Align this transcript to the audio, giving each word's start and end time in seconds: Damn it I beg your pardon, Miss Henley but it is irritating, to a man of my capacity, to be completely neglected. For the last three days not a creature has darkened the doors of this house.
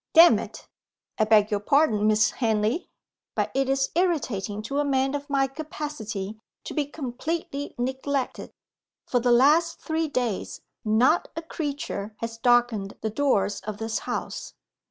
Damn 0.13 0.39
it 0.39 0.67
I 1.19 1.25
beg 1.25 1.51
your 1.51 1.59
pardon, 1.59 2.07
Miss 2.07 2.31
Henley 2.31 2.89
but 3.35 3.51
it 3.53 3.69
is 3.69 3.91
irritating, 3.93 4.63
to 4.63 4.79
a 4.79 4.83
man 4.83 5.13
of 5.13 5.29
my 5.29 5.45
capacity, 5.45 6.39
to 6.63 6.73
be 6.73 6.87
completely 6.87 7.75
neglected. 7.77 8.51
For 9.05 9.19
the 9.19 9.31
last 9.31 9.79
three 9.79 10.07
days 10.07 10.61
not 10.83 11.27
a 11.35 11.43
creature 11.43 12.15
has 12.17 12.39
darkened 12.39 12.97
the 13.01 13.11
doors 13.11 13.59
of 13.61 13.77
this 13.77 13.99
house. 14.09 14.55